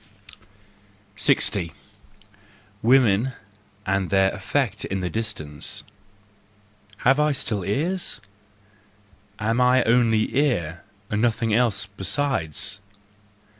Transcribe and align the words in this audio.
60. 1.15 1.73
Women 2.81 3.33
and 3.85 4.09
their 4.09 4.31
Effect 4.31 4.83
in 4.83 5.01
the 5.01 5.11
Distance 5.11 5.83
.—Have 7.03 7.19
I 7.19 7.31
still 7.33 7.63
ears? 7.63 8.19
Am 9.37 9.61
I 9.61 9.83
only 9.83 10.35
ear, 10.35 10.83
and 11.11 11.21
nothing 11.21 11.53
else 11.53 11.85
besides? 11.85 12.79